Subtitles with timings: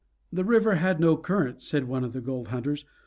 [0.33, 2.85] "The river had no current," said one of the gold hunters.